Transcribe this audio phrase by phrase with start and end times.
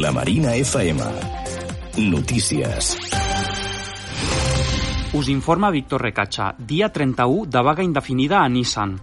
[0.00, 1.02] La Marina FM.
[1.98, 2.96] Notícies.
[5.12, 6.54] Us informa Víctor Recacha.
[6.56, 8.94] Dia 31 de vaga indefinida a Nissan.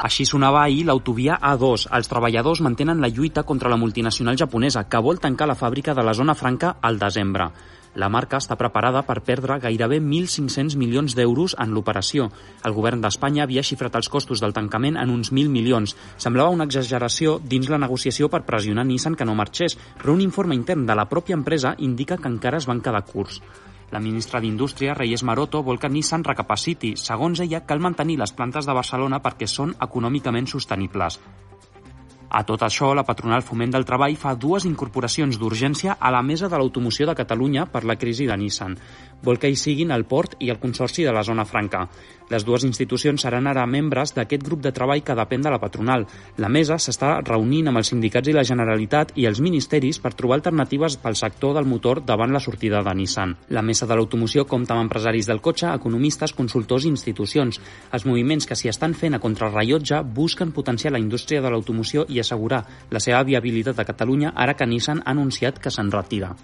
[0.00, 1.90] Així sonava ahir l'autovia A2.
[1.92, 6.02] Els treballadors mantenen la lluita contra la multinacional japonesa, que vol tancar la fàbrica de
[6.02, 7.50] la zona franca al desembre.
[7.98, 12.28] La marca està preparada per perdre gairebé 1.500 milions d'euros en l'operació.
[12.62, 15.96] El govern d'Espanya havia xifrat els costos del tancament en uns 1.000 milions.
[16.16, 20.54] Semblava una exageració dins la negociació per pressionar Nissan que no marxés, però un informe
[20.54, 23.42] intern de la pròpia empresa indica que encara es van quedar curts.
[23.90, 26.94] La ministra d'Indústria, Reyes Maroto, vol que Nissan recapaciti.
[26.94, 31.18] Segons ella, cal mantenir les plantes de Barcelona perquè són econòmicament sostenibles.
[32.30, 36.46] A tot això, la patronal Foment del Treball fa dues incorporacions d'urgència a la mesa
[36.46, 38.76] de l'automoció de Catalunya per la crisi de Nissan.
[39.26, 41.88] Vol que hi siguin el Port i el Consorci de la Zona Franca.
[42.30, 46.06] Les dues institucions seran ara membres d'aquest grup de treball que depèn de la patronal.
[46.38, 50.38] La mesa s'està reunint amb els sindicats i la Generalitat i els ministeris per trobar
[50.38, 53.34] alternatives pel sector del motor davant la sortida de Nissan.
[53.50, 57.58] La mesa de l'automoció compta amb empresaris del cotxe, economistes, consultors i institucions.
[57.90, 62.19] Els moviments que s'hi estan fent a contrarrellotge busquen potenciar la indústria de l'automoció i
[62.20, 66.34] assegurar la seva viabilitat a Catalunya ara que Nissan ha anunciat que se'n retira.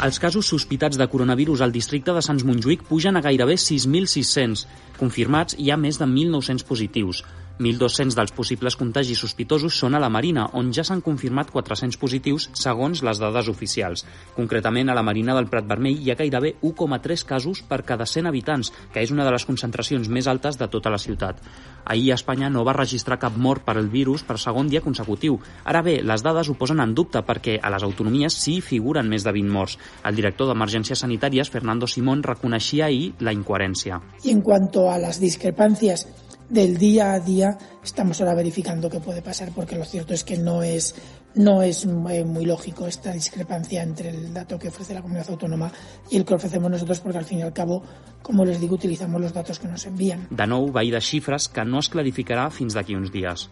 [0.00, 4.62] Els casos sospitats de coronavirus al districte de Sants Montjuïc pugen a gairebé 6.600.
[4.96, 7.20] Confirmats, hi ha més de 1.900 positius.
[7.60, 12.48] 1.200 dels possibles contagis sospitosos són a la Marina, on ja s'han confirmat 400 positius
[12.56, 14.06] segons les dades oficials.
[14.34, 18.30] Concretament, a la Marina del Prat Vermell hi ha gairebé 1,3 casos per cada 100
[18.30, 21.44] habitants, que és una de les concentracions més altes de tota la ciutat.
[21.84, 25.36] Ahir Espanya no va registrar cap mort per al virus per segon dia consecutiu.
[25.64, 29.26] Ara bé, les dades ho posen en dubte perquè a les autonomies sí figuren més
[29.26, 29.76] de 20 morts.
[30.08, 34.00] El director d'Emergències Sanitàries, Fernando Simón, reconeixia ahir la incoherència.
[34.24, 36.08] Y en cuanto a las discrepancias
[36.50, 40.36] del día a día estamos ahora verificando qué puede pasar porque lo cierto es que
[40.36, 40.94] no es
[41.34, 45.70] no es muy lógico esta discrepancia entre el dato que ofrece la comunidad autónoma
[46.10, 47.84] y el que ofrecemos nosotros porque al fin y al cabo,
[48.20, 50.26] como les digo, utilizamos los datos que nos envían.
[50.30, 53.46] De nou, va de xifres que no es clarificarà fins d'aquí uns dies.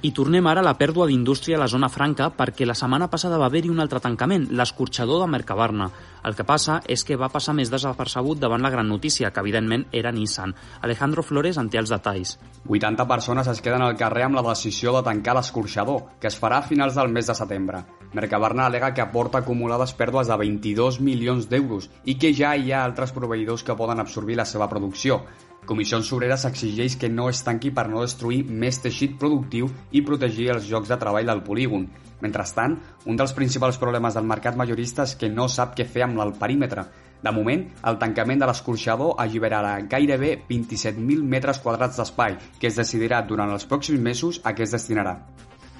[0.00, 3.36] I tornem ara a la pèrdua d'indústria a la zona franca perquè la setmana passada
[3.36, 5.90] va haver-hi un altre tancament, l'escorxador de Mercabarna.
[6.24, 9.84] El que passa és que va passar més desapercebut davant la gran notícia, que evidentment
[9.92, 10.56] era Nissan.
[10.80, 12.38] Alejandro Flores en té els detalls.
[12.64, 16.64] 80 persones es queden al carrer amb la decisió de tancar l'escorxador, que es farà
[16.64, 17.84] a finals del mes de setembre.
[18.12, 22.82] Mercabarna alega que aporta acumulades pèrdues de 22 milions d'euros i que ja hi ha
[22.82, 25.20] altres proveïdors que poden absorbir la seva producció.
[25.66, 30.48] Comissions Obreres exigeix que no es tanqui per no destruir més teixit productiu i protegir
[30.56, 31.84] els llocs de treball del polígon.
[32.24, 32.74] Mentrestant,
[33.06, 36.34] un dels principals problemes del mercat majorista és que no sap què fer amb el
[36.40, 36.88] perímetre.
[37.22, 43.22] De moment, el tancament de l'escorxador alliberarà gairebé 27.000 metres quadrats d'espai, que es decidirà
[43.22, 45.18] durant els pròxims mesos a què es destinarà.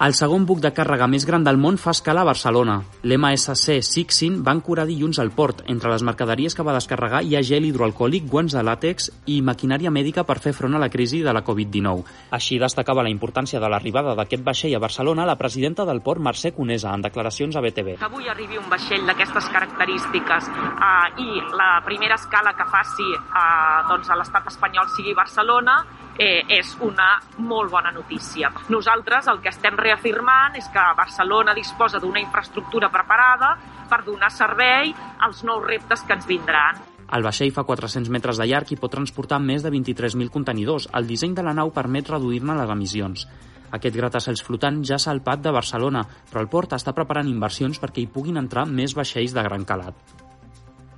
[0.00, 2.78] El segon buc de càrrega més gran del món fa escala a Barcelona.
[3.05, 5.59] L'MSC Sixin va ancorar dilluns al port.
[5.69, 9.93] Entre les mercaderies que va descarregar hi ha gel hidroalcohòlic, guants de làtex i maquinària
[9.93, 12.16] mèdica per fer front a la crisi de la Covid-19.
[12.33, 16.55] Així destacava la importància de l'arribada d'aquest vaixell a Barcelona la presidenta del port, Mercè
[16.56, 17.99] Conesa, en declaracions a BTV.
[18.00, 23.44] Que avui arribi un vaixell d'aquestes característiques eh, i la primera escala que faci eh,
[23.93, 25.83] doncs, a l'estat espanyol sigui Barcelona,
[26.21, 28.53] eh, és una molt bona notícia.
[28.69, 33.57] Nosaltres el que estem reafirmant és que Barcelona disposa d'una infraestructura preparada
[33.89, 36.79] per donar servei als nous reptes que ens vindran.
[37.11, 40.87] El vaixell fa 400 metres de llarg i pot transportar més de 23.000 contenidors.
[40.95, 43.27] El disseny de la nau permet reduir-ne les emissions.
[43.75, 48.05] Aquest gratacels flotant ja s'ha alpat de Barcelona, però el port està preparant inversions perquè
[48.05, 50.20] hi puguin entrar més vaixells de gran calat.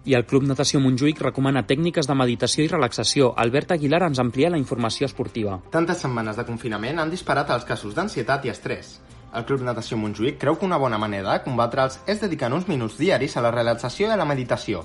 [0.05, 3.29] I el Club Natació Montjuïc recomana tècniques de meditació i relaxació.
[3.39, 5.61] Albert Aguilar ens amplia la informació esportiva.
[5.71, 8.97] Tantes setmanes de confinament han disparat els casos d'ansietat i estrès.
[9.33, 12.97] El Club Natació Montjuïc creu que una bona manera de combatre'ls és dedicar uns minuts
[12.99, 14.83] diaris a la relaxació i a la meditació.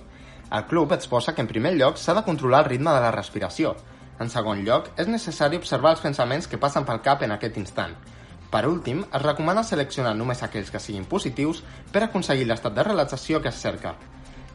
[0.53, 3.73] El club exposa que en primer lloc s'ha de controlar el ritme de la respiració.
[4.21, 7.97] En segon lloc, és necessari observar els pensaments que passen pel cap en aquest instant.
[8.53, 13.41] Per últim, es recomana seleccionar només aquells que siguin positius per aconseguir l'estat de relaxació
[13.41, 13.95] que es cerca.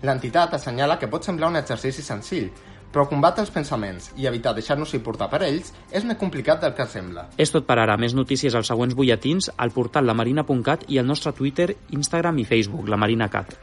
[0.03, 2.49] L'entitat assenyala que pot semblar un exercici senzill,
[2.93, 6.87] però combatre els pensaments i evitar deixar-nos-hi portar per ells és més complicat del que
[6.91, 7.29] sembla.
[7.39, 7.97] És tot per ara.
[7.97, 12.91] Més notícies als següents butlletins al portal lamarina.cat i al nostre Twitter, Instagram i Facebook,
[12.91, 13.57] la Marina Cat.